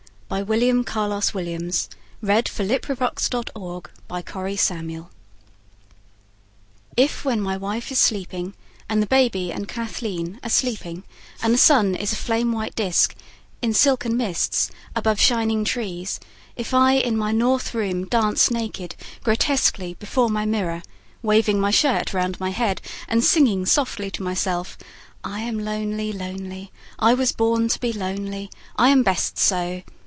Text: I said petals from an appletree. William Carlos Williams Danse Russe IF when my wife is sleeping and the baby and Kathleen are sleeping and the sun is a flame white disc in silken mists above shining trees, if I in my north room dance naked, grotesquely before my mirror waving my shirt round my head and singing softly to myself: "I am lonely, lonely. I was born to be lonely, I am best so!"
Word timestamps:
I 0.33 0.45
said 0.45 0.47
petals 0.85 1.31
from 1.31 1.39
an 1.41 1.49
appletree. 1.51 1.57
William 2.23 2.93
Carlos 2.93 3.03
Williams 3.03 3.33
Danse 3.35 3.47
Russe 4.31 5.05
IF 6.95 7.25
when 7.25 7.41
my 7.41 7.57
wife 7.57 7.91
is 7.91 7.99
sleeping 7.99 8.53
and 8.87 9.01
the 9.03 9.07
baby 9.07 9.51
and 9.51 9.67
Kathleen 9.67 10.39
are 10.41 10.49
sleeping 10.49 11.03
and 11.43 11.53
the 11.53 11.57
sun 11.57 11.95
is 11.95 12.13
a 12.13 12.15
flame 12.15 12.53
white 12.53 12.75
disc 12.75 13.13
in 13.61 13.73
silken 13.73 14.15
mists 14.15 14.71
above 14.95 15.19
shining 15.19 15.65
trees, 15.65 16.17
if 16.55 16.73
I 16.73 16.93
in 16.93 17.17
my 17.17 17.33
north 17.33 17.73
room 17.73 18.05
dance 18.07 18.49
naked, 18.49 18.95
grotesquely 19.25 19.95
before 19.95 20.29
my 20.29 20.45
mirror 20.45 20.81
waving 21.21 21.59
my 21.59 21.71
shirt 21.71 22.13
round 22.13 22.39
my 22.39 22.51
head 22.51 22.79
and 23.09 23.21
singing 23.21 23.65
softly 23.65 24.09
to 24.11 24.23
myself: 24.23 24.77
"I 25.25 25.41
am 25.41 25.59
lonely, 25.59 26.13
lonely. 26.13 26.71
I 26.97 27.15
was 27.15 27.33
born 27.33 27.67
to 27.67 27.79
be 27.81 27.91
lonely, 27.91 28.49
I 28.77 28.87
am 28.91 29.03
best 29.03 29.37
so!" 29.37 29.81